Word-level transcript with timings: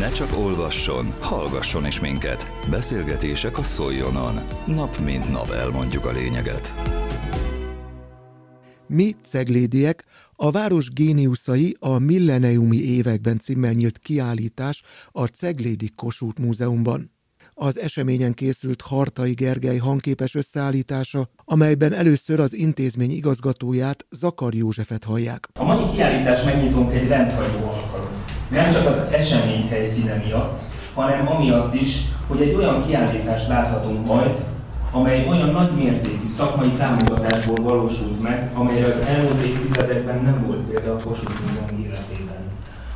Ne 0.00 0.10
csak 0.10 0.38
olvasson, 0.38 1.14
hallgasson 1.20 1.86
is 1.86 2.00
minket. 2.00 2.50
Beszélgetések 2.70 3.58
a 3.58 3.62
Szoljonon. 3.62 4.40
Nap 4.66 4.98
mint 4.98 5.30
nap 5.30 5.50
elmondjuk 5.50 6.04
a 6.04 6.12
lényeget. 6.12 6.74
Mi, 8.86 9.16
ceglédiek, 9.26 10.04
a 10.36 10.50
város 10.50 10.90
géniuszai 10.90 11.76
a 11.78 11.98
milleniumi 11.98 12.76
években 12.76 13.38
címmel 13.38 13.72
nyílt 13.72 13.98
kiállítás 13.98 14.82
a 15.12 15.26
Ceglédi 15.26 15.90
Kossuth 15.96 16.40
Múzeumban. 16.40 17.10
Az 17.54 17.78
eseményen 17.78 18.34
készült 18.34 18.80
Hartai 18.80 19.32
Gergely 19.32 19.78
hangképes 19.78 20.34
összeállítása, 20.34 21.28
amelyben 21.44 21.92
először 21.92 22.40
az 22.40 22.54
intézmény 22.54 23.10
igazgatóját, 23.10 24.06
Zakar 24.10 24.54
Józsefet 24.54 25.04
hallják. 25.04 25.48
A 25.54 25.64
mai 25.64 25.90
kiállítás 25.94 26.42
megnyitónk 26.44 26.92
egy 26.92 27.08
rendhagyó 27.08 27.66
alkalom. 27.66 28.09
Nem 28.50 28.70
csak 28.70 28.86
az 28.86 29.06
esemény 29.10 29.68
helyszíne 29.68 30.22
miatt, 30.24 30.58
hanem 30.94 31.28
amiatt 31.28 31.74
is, 31.74 31.96
hogy 32.26 32.40
egy 32.40 32.54
olyan 32.54 32.86
kiállítást 32.86 33.48
láthatunk 33.48 34.06
majd, 34.06 34.30
amely 34.92 35.28
olyan 35.28 35.50
nagy 35.50 35.72
mértékű 35.72 36.28
szakmai 36.28 36.70
támogatásból 36.70 37.62
valósult 37.62 38.22
meg, 38.22 38.50
amelyre 38.54 38.86
az 38.86 39.04
elmúlt 39.08 39.42
évtizedekben 39.42 40.22
nem 40.22 40.44
volt 40.46 40.60
példa 40.60 40.92
a 40.92 40.96
Kossuth 40.96 41.40
Múzeum 41.40 41.84
életében. 41.84 42.38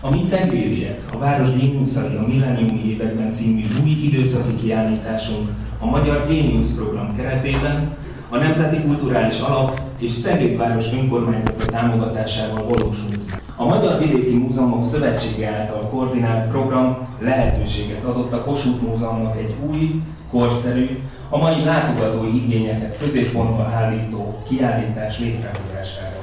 A 0.00 0.10
mi 0.10 0.22
ceglédiek, 0.22 1.00
a 1.12 1.18
Város 1.18 1.52
Géniuszai 1.52 2.16
a 2.16 2.26
Millenniumi 2.26 2.90
években 2.90 3.30
című 3.30 3.62
új 3.82 3.90
időszaki 3.90 4.54
kiállításunk 4.56 5.48
a 5.78 5.86
Magyar 5.86 6.26
Géniusz 6.28 6.74
program 6.74 7.16
keretében 7.16 7.96
a 8.28 8.36
Nemzeti 8.36 8.80
Kulturális 8.80 9.38
Alap 9.38 9.80
és 9.98 10.18
Ceglédváros 10.18 10.92
önkormányzata 10.92 11.64
támogatásával 11.64 12.64
valósult. 12.64 13.18
A 13.56 13.64
Magyar 13.64 13.98
Vidéki 13.98 14.36
Múzeumok 14.36 14.84
Szövetsége 14.84 15.48
által 15.48 15.88
koordinált 15.88 16.50
program 16.50 16.96
lehetőséget 17.18 18.04
adott 18.04 18.32
a 18.32 18.44
Kossuth 18.44 18.82
Múzeumnak 18.82 19.36
egy 19.36 19.54
új, 19.70 20.02
korszerű, 20.30 20.98
a 21.28 21.38
mai 21.38 21.64
látogatói 21.64 22.36
igényeket 22.36 22.98
középpontba 22.98 23.62
állító 23.62 24.42
kiállítás 24.48 25.18
létrehozására. 25.18 26.22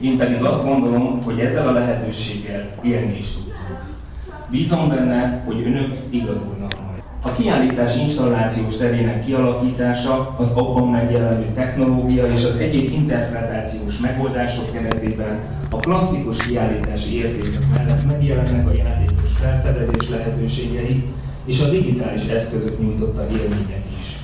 Én 0.00 0.16
pedig 0.16 0.42
azt 0.42 0.64
gondolom, 0.64 1.22
hogy 1.22 1.40
ezzel 1.40 1.68
a 1.68 1.72
lehetőséggel 1.72 2.68
élni 2.82 3.16
is 3.16 3.32
tudtunk. 3.32 3.54
Bízom 4.50 4.88
benne, 4.88 5.42
hogy 5.46 5.62
önök 5.66 5.96
igazolnak. 6.10 6.73
A 7.26 7.32
kiállítás 7.32 7.96
installációs 7.96 8.76
terének 8.76 9.24
kialakítása, 9.24 10.34
az 10.38 10.56
abban 10.56 10.88
megjelenő 10.88 11.52
technológia 11.54 12.26
és 12.32 12.44
az 12.44 12.56
egyéb 12.56 12.92
interpretációs 12.92 13.98
megoldások 13.98 14.72
keretében 14.72 15.38
a 15.70 15.76
klasszikus 15.76 16.46
kiállítási 16.46 17.16
értékek 17.16 17.68
mellett 17.74 18.06
megjelennek 18.06 18.68
a 18.68 18.72
játékos 18.76 19.32
felfedezés 19.40 20.08
lehetőségei 20.08 21.04
és 21.44 21.60
a 21.60 21.68
digitális 21.68 22.26
eszközök 22.26 22.80
nyújtotta 22.80 23.26
élmények 23.26 23.84
is. 23.88 24.18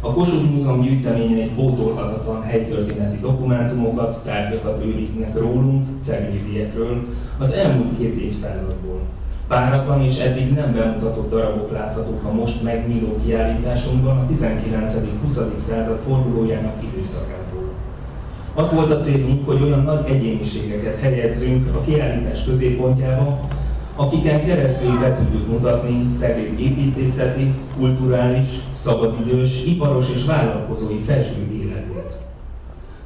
A 0.00 0.12
Kossuth 0.12 0.50
Múzeum 0.50 0.80
gyűjteményei 0.80 1.50
pótolhatatlan 1.56 2.42
helytörténeti 2.42 3.18
dokumentumokat, 3.20 4.24
tárgyakat 4.24 4.84
őriznek 4.84 5.38
rólunk, 5.38 5.88
ceglédiekről, 6.02 7.06
az 7.38 7.52
elmúlt 7.52 7.98
két 7.98 8.20
évszázadból. 8.20 9.00
Páratlan 9.48 10.02
és 10.02 10.18
eddig 10.18 10.52
nem 10.52 10.72
bemutatott 10.72 11.30
darabok 11.30 11.72
láthatók 11.72 12.24
a 12.24 12.32
most 12.32 12.62
megnyíló 12.62 13.18
kiállításunkban 13.24 14.18
a 14.18 14.26
19.-20. 14.32 15.56
század 15.56 15.98
fordulójának 16.06 16.82
időszakából. 16.82 17.68
Az 18.54 18.72
volt 18.72 18.92
a 18.92 18.98
célunk, 18.98 19.46
hogy 19.46 19.62
olyan 19.62 19.82
nagy 19.82 20.08
egyéniségeket 20.08 20.98
helyezzünk 20.98 21.76
a 21.76 21.80
kiállítás 21.80 22.44
középpontjába, 22.44 23.40
akiken 23.96 24.44
keresztül 24.44 24.98
be 24.98 25.14
tudjuk 25.14 25.48
mutatni 25.48 26.10
Cegléd 26.14 26.60
építészeti, 26.60 27.54
kulturális, 27.76 28.48
szabadidős, 28.72 29.64
iparos 29.64 30.06
és 30.14 30.24
vállalkozói 30.24 31.02
felső 31.06 31.50
életét. 31.52 32.16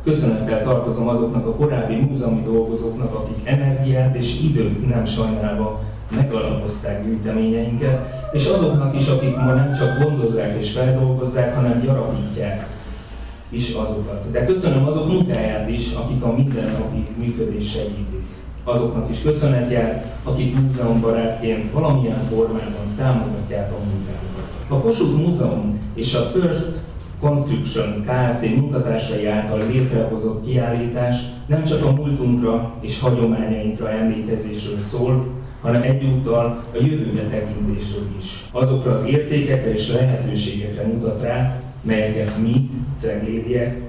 Köszönettel 0.04 0.62
tartozom 0.62 1.08
azoknak 1.08 1.46
a 1.46 1.54
korábbi 1.54 1.94
múzeumi 1.94 2.42
dolgozóknak, 2.42 3.14
akik 3.14 3.48
energiát 3.48 4.16
és 4.16 4.40
időt 4.40 4.88
nem 4.88 5.04
sajnálva 5.04 5.80
megalapozták 6.16 7.04
gyűjteményeinket, 7.04 8.28
és 8.32 8.46
azoknak 8.46 8.96
is, 9.00 9.08
akik 9.08 9.36
ma 9.36 9.52
nem 9.52 9.72
csak 9.72 9.98
gondozzák 10.02 10.58
és 10.58 10.72
feldolgozzák, 10.72 11.54
hanem 11.54 11.80
gyarapítják 11.80 12.66
is 13.48 13.74
azokat. 13.74 14.30
De 14.30 14.44
köszönöm 14.44 14.86
azok 14.86 15.06
munkáját 15.06 15.68
is, 15.68 15.92
akik 15.92 16.22
a 16.22 16.32
mindennapi 16.36 17.06
működés 17.18 17.70
segítik 17.70 18.22
azoknak 18.64 19.10
is 19.10 19.22
köszönet 19.22 19.70
jár, 19.70 20.04
akik 20.24 20.60
múzeumbarátként 20.60 21.72
valamilyen 21.72 22.22
formában 22.22 22.94
támogatják 22.96 23.72
a 23.72 23.76
munkánkat. 23.84 24.50
A 24.68 24.74
Kossuth 24.74 25.16
Múzeum 25.16 25.80
és 25.94 26.14
a 26.14 26.20
First 26.20 26.80
Construction 27.20 28.04
Kft. 28.06 28.56
munkatársai 28.56 29.26
által 29.26 29.58
létrehozott 29.70 30.44
kiállítás 30.44 31.16
nem 31.46 31.64
csak 31.64 31.84
a 31.84 31.92
múltunkra 31.92 32.74
és 32.80 33.00
hagyományainkra 33.00 33.90
emlékezésről 33.90 34.80
szól, 34.80 35.26
hanem 35.62 35.82
egyúttal 35.82 36.64
a 36.72 36.76
jövőre 36.76 37.22
tekintésről 37.22 38.06
is. 38.18 38.44
Azokra 38.52 38.92
az 38.92 39.06
értékekre 39.06 39.72
és 39.72 39.92
lehetőségekre 39.92 40.86
mutat 40.86 41.22
rá, 41.22 41.60
melyeket 41.82 42.38
mi, 42.38 42.70
ceglédiek, 42.94 43.80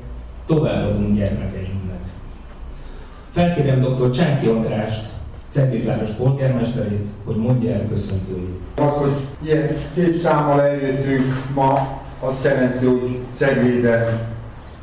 továbbadunk 0.46 1.16
gyermekeinknek. 1.16 2.00
Felkérem 3.32 3.82
dr. 3.82 4.12
Csáki 4.12 4.48
Andrást, 4.48 5.12
Ceglédváros 5.50 6.12
polgármesterét, 6.12 7.08
hogy 7.26 7.36
mondja 7.36 7.74
el 7.74 7.88
köszöntőjét. 7.88 8.60
Az, 8.76 8.96
hogy 8.96 9.16
ilyen 9.44 9.68
szép 9.94 10.20
számmal 10.22 10.62
eljöttünk 10.62 11.54
ma, 11.54 12.02
azt 12.20 12.44
jelenti, 12.44 12.86
hogy 12.86 13.20
Cegléden 13.34 14.20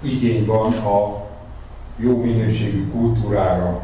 igény 0.03 0.47
van 0.47 0.73
a 0.73 1.27
jó 1.97 2.23
minőségű 2.23 2.91
kultúrára. 2.91 3.83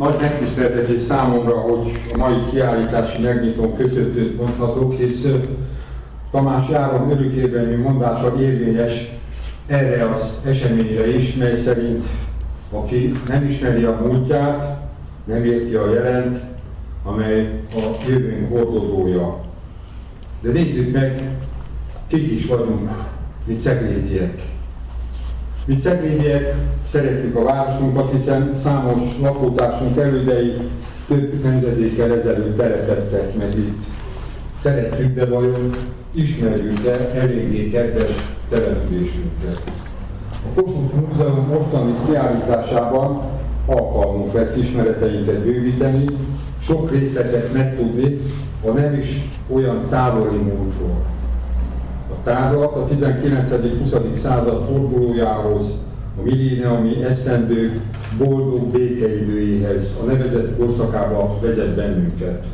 Nagy 0.00 0.20
megtiszteltetés 0.20 1.02
számomra, 1.02 1.56
hogy 1.56 1.90
a 2.12 2.16
mai 2.16 2.36
kiállítási 2.50 3.22
megnyitón 3.22 3.76
köszöntőt 3.76 4.36
mondhatok, 4.36 4.94
hisz 4.94 5.26
Tamás 6.30 6.68
Járon 6.68 7.10
örökérvényű 7.10 7.82
mondása 7.82 8.40
érvényes 8.40 9.10
erre 9.66 10.10
az 10.10 10.40
eseményre 10.44 11.16
is, 11.16 11.34
mely 11.34 11.58
szerint 11.58 12.04
aki 12.70 13.12
nem 13.28 13.48
ismeri 13.48 13.84
a 13.84 14.00
múltját, 14.04 14.80
nem 15.24 15.44
érti 15.44 15.74
a 15.74 15.92
jelent, 15.92 16.40
amely 17.04 17.60
a 17.74 17.80
jövőnk 18.08 18.48
hordozója. 18.48 19.40
De 20.40 20.50
nézzük 20.50 20.92
meg, 20.92 21.28
kik 22.06 22.32
is 22.32 22.46
vagyunk, 22.46 22.88
mi 23.44 23.56
ceglédiek. 23.56 24.42
Mi 25.64 25.76
ceglédiek 25.76 26.54
szeretjük 26.88 27.36
a 27.36 27.44
városunkat, 27.44 28.12
hiszen 28.12 28.54
számos 28.58 29.02
lakótársunk 29.20 29.98
elődei 29.98 30.56
több 31.08 31.42
nemzedékkel 31.42 32.12
ezelőtt 32.12 32.56
telepettek 32.56 33.36
meg 33.36 33.58
itt. 33.58 33.84
Szeretjük, 34.62 35.14
de 35.14 35.26
vajon 35.26 35.70
ismerjük-e 36.14 37.10
eléggé 37.14 37.70
kedves 37.70 38.34
településünket? 38.48 39.62
A 40.30 40.60
Kossuth 40.60 40.94
Múzeum 40.94 41.46
mostani 41.46 41.94
kiállításában 42.06 43.22
alkalmunk 43.66 44.32
lesz 44.32 44.56
ismereteinket 44.56 45.38
bővíteni, 45.38 46.04
sok 46.62 46.90
részletet 46.90 47.52
megtudni 47.52 48.20
a 48.64 48.70
nem 48.70 48.98
is 48.98 49.20
olyan 49.48 49.86
távoli 49.88 50.36
múltról. 50.36 51.04
A 52.10 52.22
tárlat 52.22 52.76
a 52.76 52.86
19.-20. 52.86 54.16
század 54.16 54.64
fordulójához, 54.68 55.66
a 56.18 56.22
milléniumi 56.22 57.02
esztendők 57.04 57.80
boldog 58.18 58.70
békeidőjéhez, 58.72 59.96
a 60.02 60.04
nevezett 60.04 60.58
korszakába 60.58 61.38
vezet 61.40 61.74
bennünket. 61.74 62.44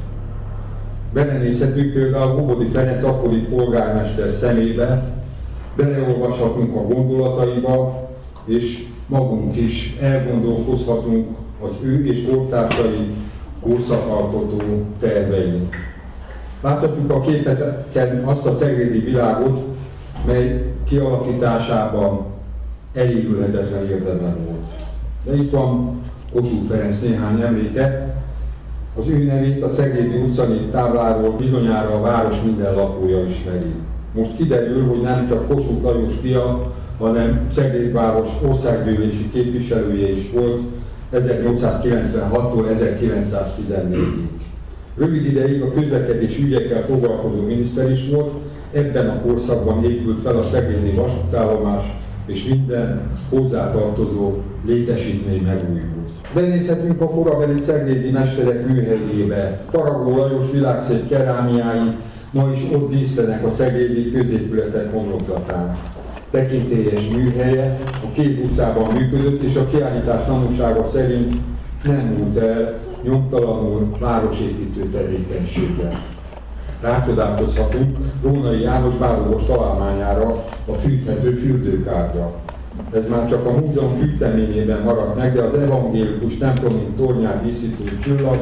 Belenézhetünk 1.13 1.93
például 1.93 2.37
Bobodi 2.37 2.67
Ferenc 2.67 3.05
akkori 3.05 3.39
polgármester 3.39 4.33
szemébe, 4.33 5.15
beleolvashatunk 5.77 6.77
a 6.77 6.95
gondolataiba, 6.95 8.09
és 8.45 8.87
magunk 9.07 9.57
is 9.57 9.97
elgondolkozhatunk 10.01 11.27
az 11.61 11.71
ő 11.83 12.07
és 12.07 12.25
kortársai 12.31 13.11
korszakalkotó 13.61 14.85
tervein. 15.01 15.69
Láthatjuk 16.61 17.11
a 17.11 17.21
képeken 17.21 18.23
azt 18.25 18.47
a 18.47 18.55
ceglédi 18.55 18.99
világot, 18.99 19.61
mely 20.27 20.73
kialakításában 20.89 22.25
elégülhetetlen 22.95 23.89
érdemel 23.89 24.37
volt. 24.47 24.85
De 25.25 25.35
itt 25.35 25.51
van 25.51 26.01
Kossuth 26.33 26.67
Ferenc 26.69 27.01
néhány 27.01 27.41
emléke. 27.41 28.15
Az 28.99 29.09
ő 29.09 29.25
nevét 29.25 29.63
a 29.63 29.69
Ceglédi 29.69 30.17
utcanév 30.17 30.71
tábláról 30.71 31.31
bizonyára 31.31 31.95
a 31.95 32.01
város 32.01 32.37
minden 32.45 32.75
lakója 32.75 33.27
ismeri. 33.27 33.75
Most 34.15 34.37
kiderül, 34.37 34.87
hogy 34.89 35.01
nem 35.01 35.29
csak 35.29 35.49
Kossuth 35.49 35.83
Lajos 35.83 36.15
fia, 36.21 36.73
hanem 36.99 37.49
Ceglédváros 37.53 38.29
országgyűlési 38.49 39.31
képviselője 39.31 40.11
is 40.11 40.31
volt 40.31 40.61
1896-tól 41.13 42.65
1914-ig. 42.79 44.46
Rövid 44.99 45.25
ideig 45.25 45.63
a 45.63 45.73
közlekedés 45.73 46.39
ügyekkel 46.39 46.85
foglalkozó 46.85 47.43
miniszter 47.43 47.91
is 47.91 48.09
volt, 48.09 48.33
ebben 48.73 49.09
a 49.09 49.21
korszakban 49.21 49.85
épült 49.85 50.21
fel 50.21 50.37
a 50.37 50.43
szegényi 50.43 50.91
vasútállomás, 50.91 51.85
és 52.27 52.49
minden 52.49 53.01
hozzátartozó 53.29 54.33
létesítmény 54.67 55.43
megújult. 55.43 56.11
Benézhetünk 56.35 57.01
a 57.01 57.09
korabeli 57.09 57.61
ceglédi 57.61 58.11
mesterek 58.11 58.67
műhelyébe. 58.67 59.61
Faragó 59.69 60.17
Lajos 60.17 60.51
világszép 60.51 61.09
kerámiái 61.09 61.97
ma 62.31 62.53
is 62.55 62.61
ott 62.73 62.91
díszlenek 62.91 63.47
a 63.47 63.51
ceglédi 63.51 64.13
középületek 64.13 64.93
homlokzatán. 64.93 65.77
Tekintélyes 66.31 67.09
műhelye 67.17 67.79
a 68.05 68.13
két 68.13 68.45
utcában 68.45 68.95
működött, 68.95 69.43
és 69.43 69.57
a 69.57 69.67
kiállítás 69.67 70.27
tanúsága 70.27 70.87
szerint 70.87 71.37
nem 71.85 72.17
múlt 72.19 72.37
el 72.37 72.75
nyomtalanul 73.07 73.91
városépítő 74.01 74.89
tevékenységgel. 74.89 75.99
Rácsodálkozhatunk 76.81 77.91
Rónai 78.23 78.61
János 78.61 78.95
bárogos 78.95 79.43
találmányára, 79.43 80.45
a 80.67 80.73
fűthető 80.75 81.33
fürdőkárra. 81.33 82.33
Ez 82.93 83.09
már 83.09 83.29
csak 83.29 83.47
a 83.47 83.51
múzeum 83.51 83.99
gyűjteményében 83.99 84.83
maradt 84.83 85.17
meg, 85.17 85.35
de 85.35 85.43
az 85.43 85.55
evangélikus 85.55 86.37
templomunk 86.37 86.95
tornyát 86.97 87.45
díszítő 87.45 87.99
csillag, 87.99 88.37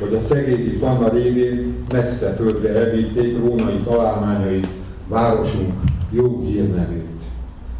vagy 0.00 0.14
a 0.14 0.26
cegédi 0.26 0.70
panna 0.70 1.08
révén 1.08 1.74
messze 1.92 2.32
földre 2.32 2.74
elvitték 2.74 3.38
rónai 3.38 3.80
találmányai 3.84 4.60
városunk 5.08 5.72
jó 6.10 6.42
hírnevét. 6.44 7.08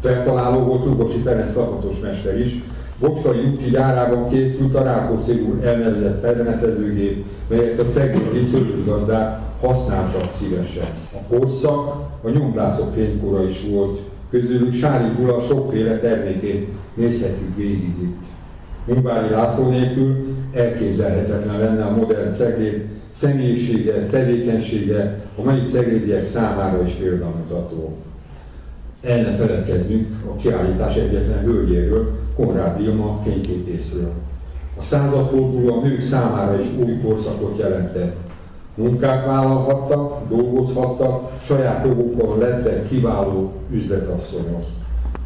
Feltaláló 0.01 0.59
volt 0.59 0.85
Lugosi 0.85 1.17
Ferenc 1.17 1.55
lakatos 1.55 1.99
mester 1.99 2.39
is, 2.39 2.63
Bocskai 2.99 3.39
úti 3.39 3.69
gyárában 3.69 4.29
készült 4.29 4.75
a 4.75 4.83
Rákóczi 4.83 5.31
úr 5.31 5.65
elnevezett 5.65 6.21
permetezőgép, 6.21 7.25
melyet 7.49 7.79
a 7.79 7.87
ceglédi 7.87 8.47
szőlőgazdák 8.51 9.39
használtak 9.61 10.31
szívesen. 10.39 10.87
A 11.13 11.35
korszak 11.35 11.95
a 12.21 12.29
nyomdászok 12.29 12.93
fénykora 12.93 13.49
is 13.49 13.65
volt, 13.69 13.99
közülük 14.29 14.75
Sári 14.75 15.11
Gula 15.17 15.41
sokféle 15.41 15.97
termékét 15.97 16.67
nézhetjük 16.93 17.55
végig 17.55 17.95
itt. 18.01 18.21
Munkvári 18.85 19.29
László 19.29 19.69
nélkül 19.69 20.25
elképzelhetetlen 20.53 21.59
lenne 21.59 21.85
a 21.85 21.95
modern 21.95 22.35
ceglét 22.35 22.87
személyisége, 23.15 24.05
tevékenysége 24.05 25.19
a 25.37 25.43
mai 25.43 25.63
ceglédiek 25.65 26.27
számára 26.27 26.85
is 26.85 26.93
példamutató. 26.93 27.97
El 29.03 29.35
feledkezzünk 29.35 30.07
a 30.31 30.35
kiállítás 30.35 30.95
egyetlen 30.95 31.43
hölgyéről, 31.43 32.11
Konrád 32.35 32.77
Vilma 32.77 33.19
fényképészről. 33.23 34.11
A 34.79 34.83
századforduló 34.83 35.77
a 35.77 35.81
nők 35.81 36.03
számára 36.03 36.59
is 36.59 36.67
új 36.83 36.99
korszakot 37.01 37.59
jelentett. 37.59 38.15
Munkát 38.75 39.25
vállalhattak, 39.25 40.27
dolgozhattak, 40.29 41.31
saját 41.45 41.85
jogukon 41.85 42.37
lettek 42.37 42.87
kiváló 42.87 43.51
üzletasszonyok. 43.71 44.65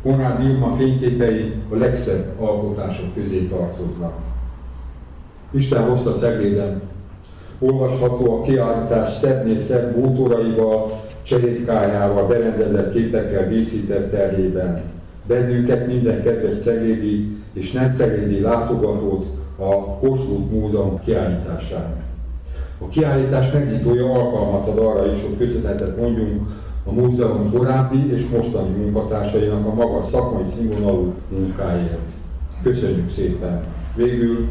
Konrád 0.04 0.46
Vilma 0.46 0.74
fényképei 0.76 1.54
a 1.70 1.76
legszebb 1.76 2.42
alkotások 2.42 3.14
közé 3.14 3.40
tartoznak. 3.44 4.14
Isten 5.52 5.90
hozta 5.90 6.16
Cegléden. 6.16 6.82
Olvasható 7.60 8.38
a 8.38 8.42
kiállítás 8.42 9.14
szebbnél 9.14 9.62
szebb 9.62 9.96
bútoraival, 9.96 11.02
cserétkájával, 11.28 12.28
berendezett 12.28 12.94
képekkel 12.94 13.48
díszített 13.48 14.12
terhében. 14.12 14.82
Bennünket 15.28 15.88
minden 15.88 16.24
kedves 16.24 16.64
ceglédi 16.64 17.38
és 17.54 17.72
nem 17.72 17.94
ceglédi 17.94 18.40
látogatót 18.40 19.26
a 19.58 19.86
Kossuth 19.86 20.52
Múzeum 20.52 21.00
kiállításán. 21.06 21.96
A 22.80 22.88
kiállítás 22.88 23.52
megnyitója 23.52 24.14
alkalmat 24.14 24.68
ad 24.68 24.78
arra 24.78 25.14
is, 25.14 25.22
hogy 25.22 25.38
köszönetet 25.38 25.98
mondjunk 25.98 26.42
a 26.84 26.92
múzeum 26.92 27.52
korábbi 27.52 28.14
és 28.14 28.26
mostani 28.38 28.70
munkatársainak 28.70 29.66
a 29.66 29.74
magas 29.74 30.06
szakmai 30.12 30.44
színvonalú 30.56 31.14
munkáért. 31.30 31.98
Köszönjük 32.64 33.12
szépen! 33.12 33.60
Végül 33.96 34.48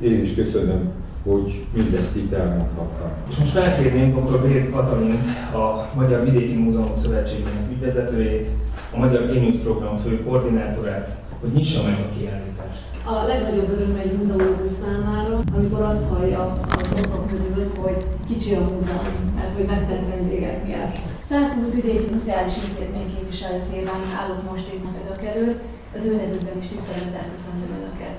én 0.00 0.22
is 0.22 0.34
köszönöm, 0.34 0.92
hogy 1.24 1.64
mindezt 1.72 2.16
itt 2.16 2.32
elmondhattam. 2.32 3.10
És 3.30 3.36
most 3.36 3.52
felkérném 3.52 4.14
dr. 4.14 4.40
Bér 4.40 4.70
Katalin, 4.70 5.18
a 5.54 5.90
Magyar 5.94 6.24
Vidéki 6.24 6.54
Múzeumok 6.54 6.98
Szövetségének 6.98 7.70
ügyvezetőjét, 7.70 8.48
a 8.92 8.98
Magyar 8.98 9.26
Genius 9.26 9.56
Program 9.56 9.96
fő 9.96 10.22
koordinátorát, 10.22 11.20
hogy 11.40 11.52
nyissa 11.52 11.82
meg 11.82 11.94
a 11.94 12.18
kiállítást. 12.18 12.82
A 13.04 13.26
legnagyobb 13.26 13.70
öröm 13.70 13.96
egy 13.96 14.16
múzeológus 14.16 14.70
számára, 14.70 15.40
amikor 15.56 15.80
azt 15.80 16.08
hallja 16.08 16.60
az 16.68 16.88
oszlop 16.98 17.30
körül, 17.30 17.70
hogy 17.80 18.04
kicsi 18.28 18.54
a 18.54 18.60
múzeum, 18.60 19.32
mert 19.36 19.54
hogy 19.54 19.66
megtelt 19.66 20.08
vendégekkel. 20.08 20.92
120 21.28 21.74
vidéki 21.74 22.14
muzeális 22.14 22.54
intézmény 22.68 23.14
képviseletében 23.14 24.00
állok 24.20 24.50
most 24.50 24.72
itt 24.74 24.84
önök 24.84 25.24
előtt, 25.32 25.60
az 25.96 26.06
ő 26.06 26.16
nevükben 26.16 26.58
is 26.60 26.68
tisztelettel 26.68 27.26
köszöntöm 27.30 27.76
Önöket. 27.80 28.16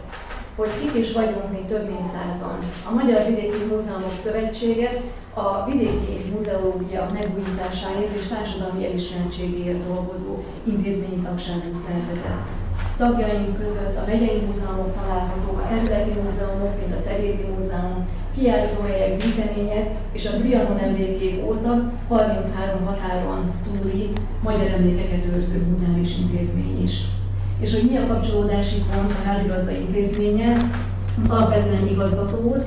Hogy 0.55 0.69
kik 0.81 1.01
is 1.01 1.11
vagyunk 1.11 1.51
még 1.51 1.65
több 1.65 1.85
mint 1.89 2.11
százan. 2.13 2.57
A 2.89 2.93
Magyar 2.93 3.25
Vidéki 3.25 3.63
Múzeumok 3.71 4.17
Szövetsége 4.17 5.01
a 5.33 5.65
vidéki 5.69 6.31
múzeológia 6.33 7.09
megújításáért 7.13 8.15
és 8.19 8.27
társadalmi 8.27 8.85
elismertségéért 8.85 9.87
dolgozó 9.87 10.43
intézményi 10.63 11.21
tagságú 11.21 11.71
szervezet. 11.85 12.43
Tagjaink 12.97 13.59
között 13.59 13.97
a 13.97 14.05
megyei 14.07 14.39
múzeumok 14.39 14.95
találhatók, 14.95 15.59
a 15.59 15.67
területi 15.69 16.19
múzeumok, 16.19 16.73
mint 16.79 16.95
a 16.95 17.03
Ceglédi 17.07 17.45
Múzeum, 17.53 18.05
kiállítóhelyek, 18.35 19.21
gyűjtemények 19.21 19.89
és 20.11 20.25
a 20.25 20.35
Trianon 20.37 20.77
emlékék 20.77 21.45
óta 21.45 21.91
33 22.07 22.85
határon 22.85 23.51
túli 23.65 24.09
magyar 24.41 24.69
emlékeket 24.69 25.25
őrző 25.25 25.65
múzeális 25.67 26.17
intézmény 26.17 26.83
is. 26.83 27.01
És 27.59 27.73
hogy 27.73 27.89
mi 27.89 27.97
a 27.97 28.07
kapcsolódási 28.07 28.75
pont 28.91 29.11
a 29.11 29.27
házigazda 29.27 29.71
intézménye, 29.71 30.69
alapvetően 31.27 31.87
igazgató 31.87 32.37
úr, 32.49 32.63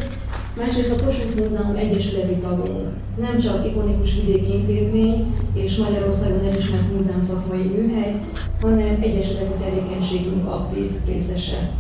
másrészt 0.57 0.91
a 0.91 1.05
Kossuth 1.05 1.41
Múzeum 1.41 1.77
Egyesületi 1.77 2.35
tagunk. 2.35 2.89
Nem 3.17 3.39
csak 3.39 3.67
ikonikus 3.67 4.15
vidéki 4.15 4.53
intézmény 4.53 5.35
és 5.55 5.77
Magyarországon 5.77 6.45
elismert 6.45 6.93
múzeum 6.97 7.23
szakmai 7.23 7.63
műhely, 7.63 8.21
hanem 8.61 8.99
egyesületi 9.01 9.65
tevékenységünk 9.65 10.47
aktív 10.47 10.91
részese. 11.07 11.71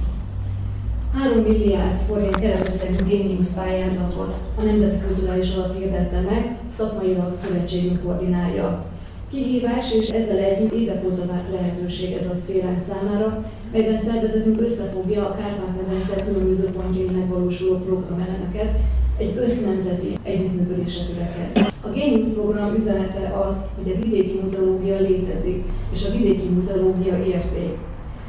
3 1.15 1.43
milliárd 1.43 1.99
forint 1.99 2.39
keretösszegű 2.39 3.05
génius 3.05 3.47
pályázatot 3.49 4.35
a 4.57 4.63
Nemzeti 4.63 5.07
Kulturális 5.07 5.55
Alap 5.55 5.79
hirdette 5.79 6.21
meg, 6.21 6.59
szakmailag 6.73 7.37
szövetségünk 7.37 8.03
koordinálja. 8.03 8.85
Kihívás 9.31 9.93
és 9.95 10.09
ezzel 10.09 10.39
együtt 10.39 10.73
évek 10.73 11.03
várt 11.27 11.53
lehetőség 11.53 12.13
ez 12.13 12.31
a 12.31 12.35
szféránk 12.35 12.83
számára, 12.83 13.51
melyben 13.73 13.99
szervezetünk 13.99 14.61
összefogja 14.61 15.27
a 15.27 15.37
Kárpát-medence 15.37 16.25
különböző 16.25 16.67
pontjai 16.67 17.09
megvalósuló 17.15 17.79
programelemeket, 17.79 18.79
egy 19.19 19.37
össznemzeti 19.37 20.13
együttműködésre 20.23 21.05
törekedve. 21.05 21.73
A 21.83 21.89
Genius 21.89 22.29
program 22.29 22.75
üzenete 22.75 23.43
az, 23.47 23.57
hogy 23.77 23.93
a 23.93 24.05
vidéki 24.05 24.39
muzeológia 24.43 25.01
létezik, 25.01 25.65
és 25.93 26.05
a 26.05 26.13
vidéki 26.17 26.49
muzeológia 26.49 27.25
érték. 27.25 27.79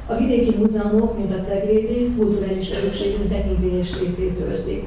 A 0.08 0.18
vidéki 0.18 0.58
múzeumok, 0.58 1.18
mint 1.18 1.34
a 1.34 1.42
Ceglédi, 1.42 2.12
kulturális 2.18 2.72
örökségünk 2.72 3.30
tekintélyes 3.30 4.00
részét 4.00 4.40
őrzik. 4.40 4.84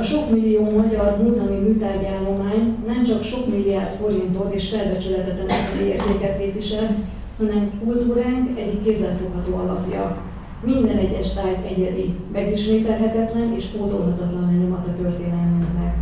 A 0.00 0.02
sok 0.02 0.30
millió 0.30 0.62
magyar 0.76 1.16
múzeumi 1.22 1.68
műtárgyállomány 1.68 2.76
nem 2.86 3.04
csak 3.04 3.22
sok 3.22 3.46
milliárd 3.46 3.92
forintot 3.92 4.54
és 4.54 4.68
felbecsületetlen 4.68 5.48
eszmei 5.48 5.86
értéket 5.86 6.38
képvisel, 6.38 6.96
hanem 7.38 7.80
kultúránk 7.84 8.58
egyik 8.58 8.82
kézzelfogható 8.82 9.54
alapja. 9.56 10.22
Minden 10.64 10.96
egyes 10.96 11.32
tárgy 11.32 11.64
egyedi, 11.66 12.14
megismételhetetlen 12.32 13.54
és 13.56 13.64
pótolhatatlan 13.64 14.50
lenyomat 14.52 14.86
a 14.86 15.02
történelmünknek. 15.02 15.94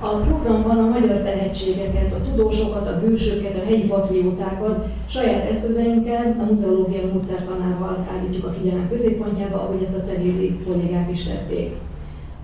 A 0.00 0.08
programban 0.08 0.78
a 0.78 0.88
magyar 0.88 1.22
tehetségeket, 1.22 2.12
a 2.12 2.30
tudósokat, 2.30 2.88
a 2.88 2.98
hősöket, 2.98 3.56
a 3.56 3.66
helyi 3.66 3.86
patriótákat 3.86 4.86
saját 5.08 5.50
eszközeinkkel, 5.50 6.36
a 6.40 6.44
muzeológia 6.44 7.12
módszertanával 7.12 8.06
állítjuk 8.16 8.44
a 8.44 8.52
figyelem 8.52 8.88
középpontjába, 8.88 9.56
ahogy 9.56 9.82
ezt 9.82 9.96
a 9.96 10.06
ceglédi 10.06 10.58
kollégák 10.66 11.12
is 11.12 11.22
tették. 11.22 11.74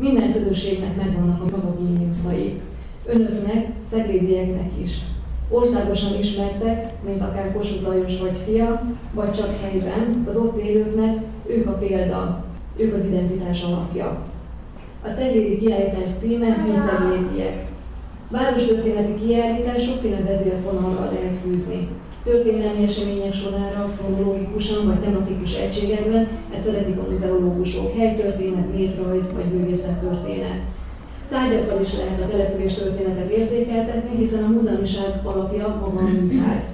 Minden 0.02 0.32
közösségnek 0.32 0.96
megvannak 0.96 1.40
a 1.40 1.56
maga 1.56 1.76
géniuszai. 1.80 2.60
Önöknek, 3.06 3.68
ceglédieknek 3.88 4.70
is. 4.82 4.98
Országosan 5.48 6.18
ismertek, 6.18 6.92
mint 7.04 7.22
akár 7.22 7.52
Kossuth 7.52 7.86
Lajos 7.86 8.20
vagy 8.20 8.38
fia, 8.46 8.82
vagy 9.14 9.32
csak 9.32 9.60
helyben, 9.60 10.24
az 10.28 10.36
ott 10.36 10.60
élőknek 10.60 11.18
ők 11.46 11.66
a 11.66 11.72
példa, 11.72 12.44
ők 12.76 12.94
az 12.94 13.04
identitás 13.04 13.62
alapja. 13.62 14.22
A 15.02 15.08
ceglédi 15.08 15.58
kiállítás 15.58 16.10
címe 16.18 16.46
Mi 16.46 16.78
ceglédiek. 16.78 17.71
Várostörténeti 18.32 19.14
kiállítás 19.14 19.84
sokféle 19.84 20.20
vezérfonalra 20.20 21.12
lehet 21.12 21.36
fűzni. 21.36 21.88
Történelmi 22.24 22.82
események 22.82 23.34
sorára, 23.34 23.96
kronológikusan 23.98 24.86
vagy 24.86 25.00
tematikus 25.00 25.54
egységekben, 25.56 26.28
ezt 26.54 26.64
szeretik 26.64 26.98
a 26.98 27.10
muzeológusok, 27.10 27.96
helytörténet, 27.96 28.74
néprajz 28.74 29.32
vagy 29.34 29.78
történet. 30.00 30.58
Tárgyakkal 31.30 31.80
is 31.80 31.96
lehet 31.96 32.20
a 32.20 32.28
település 32.28 32.74
történetet 32.74 33.30
érzékeltetni, 33.30 34.16
hiszen 34.16 34.44
a 34.44 34.48
múzeumiság 34.48 35.20
alapja 35.24 35.66
a 35.66 36.02
műtárgy. 36.02 36.64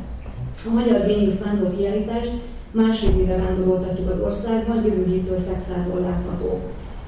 A 0.67 0.73
Magyar 0.73 1.07
Géniusz 1.07 1.45
vándor 1.45 1.77
kiállítást 1.77 2.33
másfél 2.71 3.21
éve 3.21 3.37
vándoroltatjuk 3.37 4.09
az 4.09 4.21
országban, 4.21 4.85
jövő 4.85 5.07
héttől 5.07 5.39
Szexától 5.39 6.01
látható. 6.01 6.61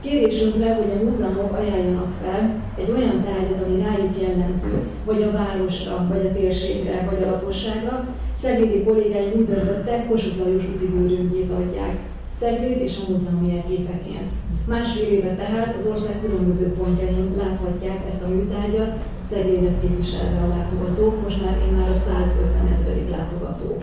Kérésünkre, 0.02 0.74
hogy 0.74 0.90
a 0.90 1.04
múzeumok 1.04 1.52
ajánljanak 1.52 2.12
fel 2.22 2.62
egy 2.76 2.90
olyan 2.90 3.20
tárgyat, 3.20 3.64
ami 3.66 3.82
rájuk 3.82 4.20
jellemző, 4.20 4.88
vagy 5.04 5.22
a 5.22 5.30
városra, 5.30 6.06
vagy 6.08 6.26
a 6.26 6.32
térségre, 6.32 7.08
vagy 7.10 7.22
a 7.22 7.30
lakosságra, 7.30 8.08
Ceglédi 8.40 8.84
kollégáim 8.84 9.32
úgy 9.36 9.44
döntöttek, 9.44 10.08
Kossuth 10.08 10.38
Lajos 10.38 10.68
úti 10.68 10.86
bőröngyét 10.86 11.50
adják, 11.50 11.98
Cegléd 12.38 12.80
és 12.80 12.96
a 12.98 13.10
múzeum 13.10 13.48
jelképeként. 13.52 14.28
Másfél 14.66 15.08
éve 15.08 15.34
tehát 15.34 15.76
az 15.78 15.86
ország 15.86 16.20
különböző 16.20 16.72
pontjain 16.72 17.34
láthatják 17.36 18.00
ezt 18.10 18.22
a 18.22 18.28
műtárgyat, 18.28 18.96
Ceglédet 19.30 19.80
képviselve 19.80 20.40
a 20.44 20.48
látogatók, 20.56 21.22
most 21.22 21.44
már 21.44 21.58
én 21.68 21.72
már 21.72 21.88
a 21.90 21.94
150 21.94 22.72
ezredik 22.74 23.10
látogató. 23.10 23.76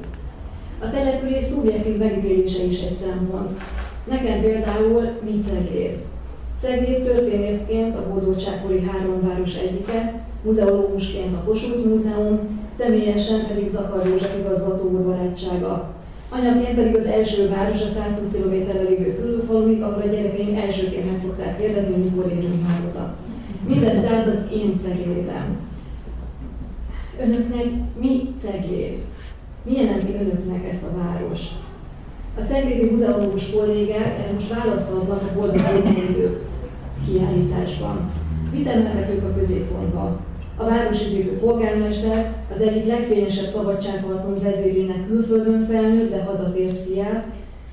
A 0.82 0.90
település 0.90 1.44
szubjektív 1.44 1.98
megítélése 1.98 2.64
is 2.64 2.82
egy 2.82 2.98
szempont. 2.98 3.62
Nekem 4.10 4.42
például 4.42 5.10
mi 5.26 5.40
Cegléd? 5.50 5.98
Cegléd 6.62 7.02
történészként 7.04 7.96
a 7.96 8.10
hódoltságkori 8.10 8.82
három 8.82 9.28
város 9.28 9.56
egyike, 9.56 10.26
muzeológusként 10.44 11.36
a 11.36 11.44
Kossuth 11.44 11.86
Múzeum, 11.86 12.40
személyesen 12.78 13.48
pedig 13.48 13.70
Zakar 13.70 14.08
József 14.08 14.38
igazgató 14.40 14.90
úr 14.90 15.04
barátsága. 15.04 15.94
Anyaként 16.30 16.76
pedig 16.76 16.96
az 16.96 17.06
első 17.06 17.50
város 17.50 17.82
a 17.82 17.88
120 17.88 18.32
km-re 18.32 18.82
lévő 18.82 19.10
szülőfalumig, 19.10 19.82
ahol 19.82 20.02
a 20.02 20.08
gyerekeim 20.08 20.56
elsőként 20.56 21.10
meg 21.12 21.20
szokták 21.20 21.60
kérdezni, 21.60 21.96
mikor 21.96 22.32
érünk 22.32 22.68
már 22.68 22.82
oda. 22.90 23.16
Mindez 23.68 24.02
tehát 24.02 24.28
az 24.28 24.38
én 24.54 24.80
ceglédem. 24.80 25.58
Önöknek 27.22 27.66
mi 28.00 28.20
cegléd? 28.40 28.98
Mi 29.64 29.74
jelenti 29.74 30.14
önöknek 30.14 30.70
ezt 30.70 30.84
a 30.84 30.98
város? 30.98 31.42
A 32.40 32.42
Ceglédi 32.42 32.90
Múzeológus 32.90 33.50
kollégák 33.50 34.34
most 34.34 34.54
válaszolnak 34.54 35.22
a 35.22 35.34
boldog 35.36 35.62
idők 36.10 36.40
kiállításban. 37.06 38.12
Mit 38.52 38.68
emeltek 38.68 39.10
ők 39.10 39.24
a 39.24 39.34
középpontba? 39.40 40.20
A 40.58 40.66
városépítő 40.66 41.38
polgármester 41.38 42.34
az 42.54 42.62
egyik 42.62 42.86
legfényesebb 42.86 43.46
szabadságharcunk 43.46 44.44
vezérének 44.44 45.08
külföldön 45.08 45.66
felnőtt, 45.70 46.12
de 46.12 46.24
hazatért 46.24 46.80
fiát, 46.80 47.26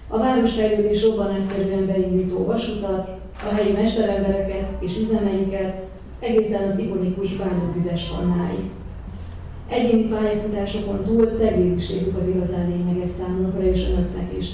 a 0.09 0.19
városfejlődés 0.19 1.03
robbanásszerűen 1.03 1.87
beindító 1.87 2.45
vasutat, 2.45 3.09
a 3.51 3.55
helyi 3.55 3.73
mesterembereket 3.73 4.69
és 4.81 4.99
üzemeiket, 4.99 5.75
egészen 6.21 6.69
az 6.69 6.79
ikonikus 6.79 7.37
bányóvizes 7.37 8.11
kannáig. 8.11 8.71
Egyéni 9.69 10.03
pályafutásokon 10.03 11.03
túl 11.05 11.27
ceglédiségük 11.39 12.17
az 12.17 12.29
igazán 12.29 12.69
lényeges 12.69 13.09
számunkra 13.09 13.63
és 13.63 13.87
önöknek 13.89 14.39
is. 14.39 14.47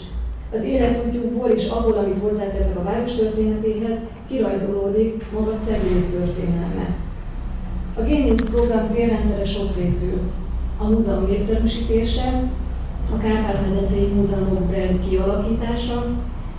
Az 0.52 0.64
életútjukból 0.64 1.48
és 1.48 1.68
abból, 1.68 1.92
amit 1.92 2.18
hozzátettek 2.18 2.78
a 2.78 2.82
város 2.82 3.14
történetéhez, 3.14 3.98
kirajzolódik 4.28 5.24
maga 5.32 5.58
Cegléd 5.58 6.04
történelme. 6.04 6.96
A 7.96 8.02
Génius 8.02 8.40
program 8.50 8.88
célrendszere 8.88 9.44
sokrétű. 9.44 10.10
A 10.78 10.88
múzeum 10.88 11.26
népszerűsítése, 11.26 12.50
a 13.12 13.18
Kárpát-medencei 13.18 14.06
Múzeumok 14.06 14.62
brand 14.62 15.08
kialakítása, 15.08 16.06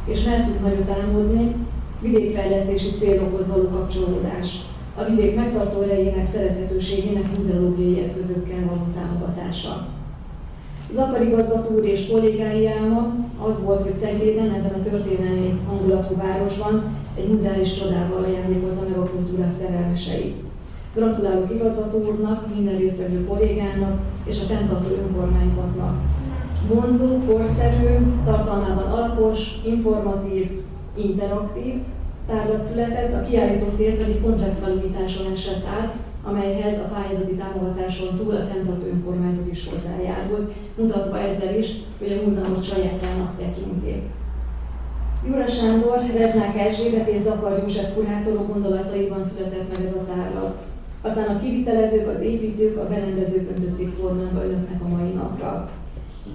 és 0.06 0.24
mertük 0.24 0.62
nagyot 0.62 0.90
álmodni, 0.90 1.56
vidékfejlesztési 2.02 2.90
célokhoz 3.00 3.52
való 3.52 3.70
kapcsolódás, 3.70 4.60
a 4.96 5.04
vidék 5.04 5.36
megtartó 5.36 5.82
erejének, 5.82 6.28
szerethetőségének 6.28 7.36
muzeológiai 7.36 8.00
eszközökkel 8.00 8.66
való 8.66 8.84
támogatása. 8.96 9.88
Zakar 10.92 11.22
igazgató 11.22 11.76
úr 11.76 11.86
és 11.86 12.08
kollégái 12.08 12.70
az 13.48 13.64
volt, 13.66 13.84
hogy 13.84 14.00
Cegléden, 14.00 14.50
ebben 14.50 14.80
a 14.80 14.82
történelmi 14.82 15.60
hangulatú 15.68 16.16
városban 16.16 16.98
egy 17.16 17.28
muzeális 17.30 17.80
csodával 17.80 18.24
ajándékozza 18.24 18.90
meg 18.90 18.98
a 18.98 19.10
kultúrák 19.10 19.52
szerelmeseit. 19.52 20.36
Gratulálok 20.96 21.54
igazgató 21.54 21.98
úrnak, 21.98 22.56
minden 22.56 22.78
résztvevő 22.78 23.26
kollégának 23.26 24.00
és 24.26 24.42
a 24.42 24.54
fenntartó 24.54 24.90
önkormányzatnak. 24.96 25.96
Vonzó, 26.68 27.18
korszerű, 27.28 27.94
tartalmában 28.26 28.92
alapos, 28.92 29.62
informatív, 29.66 30.52
interaktív 30.98 31.74
tárlat 32.28 32.66
született, 32.66 33.14
a 33.14 33.26
kiállító 33.30 33.66
tér 33.66 33.98
pedig 33.98 34.22
komplex 34.22 34.64
felújításon 34.64 35.32
esett 35.34 35.66
át, 35.66 35.94
amelyhez 36.24 36.78
a 36.78 36.90
pályázati 36.94 37.36
támogatáson 37.36 38.18
túl 38.18 38.36
a 38.36 38.40
fenntartó 38.40 38.86
önkormányzat 38.86 39.52
is 39.52 39.68
hozzájárult, 39.70 40.52
mutatva 40.78 41.20
ezzel 41.20 41.58
is, 41.58 41.68
hogy 42.00 42.12
a 42.12 42.24
múzeumot 42.24 42.64
sajátjának 42.64 43.38
tekinti. 43.38 44.04
Jura 45.28 45.48
Sándor, 45.48 46.00
Reznák 46.18 46.58
Erzsébet 46.58 47.08
és 47.08 47.22
Zakar 47.22 47.60
József 47.60 47.94
kurátorok 47.94 48.54
gondolataiban 48.54 49.24
született 49.24 49.72
meg 49.72 49.86
ez 49.86 49.96
a 49.96 50.06
tárlat. 50.06 50.58
Aztán 51.02 51.36
a 51.36 51.40
kivitelezők, 51.40 52.08
az 52.08 52.22
építők, 52.22 52.78
a 52.78 52.88
berendezők 52.88 53.50
öntötték 53.50 53.94
formába 53.94 54.44
önöknek 54.46 54.82
a 54.84 54.88
mai 54.88 55.12
napra. 55.12 55.70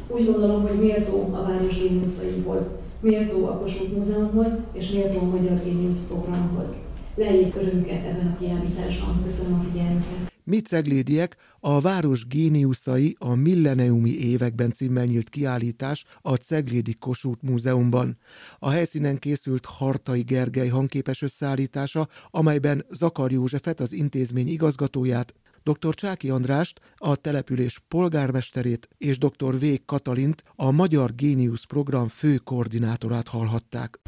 Úgy 0.08 0.26
gondolom, 0.26 0.62
hogy 0.62 0.78
méltó 0.78 1.30
a 1.32 1.42
város 1.42 1.78
géniuszaihoz, 1.78 2.70
méltó 3.00 3.46
a 3.46 3.58
Kossuth 3.58 3.96
Múzeumhoz, 3.96 4.52
és 4.72 4.90
méltó 4.90 5.18
a 5.18 5.24
Magyar 5.24 5.64
Géniusz 5.64 6.06
programhoz. 6.06 6.76
Lejjék 7.14 7.54
örömüket 7.56 8.04
ebben 8.04 8.26
a 8.26 8.38
kiállításban. 8.38 9.22
Köszönöm 9.24 9.60
a 9.60 9.62
figyelmüket. 9.62 10.34
Mi 10.44 10.60
ceglédiek 10.60 11.36
a 11.60 11.80
város 11.80 12.26
géniuszai 12.26 13.16
a 13.18 13.34
milleniumi 13.34 14.10
években 14.10 14.72
címmel 14.72 15.04
nyílt 15.04 15.28
kiállítás 15.28 16.04
a 16.22 16.34
Ceglédi 16.34 16.94
Kossuth 16.94 17.42
Múzeumban. 17.42 18.18
A 18.58 18.70
helyszínen 18.70 19.16
készült 19.16 19.64
Hartai 19.64 20.20
Gergely 20.20 20.68
hangképes 20.68 21.22
összeállítása, 21.22 22.08
amelyben 22.30 22.84
Zakar 22.90 23.32
Józsefet, 23.32 23.80
az 23.80 23.92
intézmény 23.92 24.48
igazgatóját, 24.48 25.34
dr. 25.72 25.94
Csáki 25.94 26.30
Andrást, 26.30 26.80
a 26.96 27.16
település 27.16 27.78
polgármesterét 27.88 28.88
és 28.98 29.18
dr. 29.18 29.58
V. 29.58 29.64
Katalint, 29.86 30.44
a 30.56 30.70
Magyar 30.70 31.14
Géniusz 31.14 31.64
program 31.64 32.08
fő 32.08 32.36
koordinátorát 32.36 33.28
hallhatták. 33.28 34.00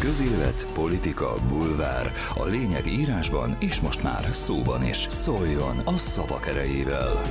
Közélet, 0.00 0.66
politika, 0.74 1.34
bulvár. 1.48 2.12
A 2.34 2.44
lényeg 2.44 2.86
írásban 2.86 3.56
és 3.60 3.80
most 3.80 4.02
már 4.02 4.28
szóban 4.34 4.84
is. 4.84 5.06
Szóljon 5.08 5.78
a 5.84 5.96
szavak 5.96 6.46
erejével! 6.46 7.22